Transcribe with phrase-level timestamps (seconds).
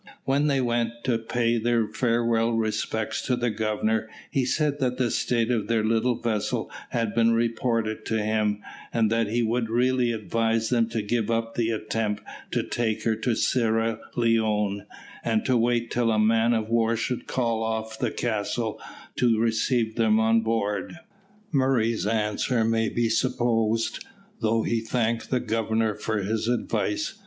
[0.23, 5.11] When they went to pay their farewell respects to the Governor, he said that the
[5.11, 10.11] state of their little vessel had been reported to him, and that he would really
[10.11, 14.87] advise them to give up the attempt to take her to Sierra Leone,
[15.23, 18.81] and to wait till a man of war should call off the castle
[19.17, 20.97] to receive them on board.
[21.51, 24.03] Murray's answer may be supposed,
[24.39, 27.19] though he thanked the Governor for his advice.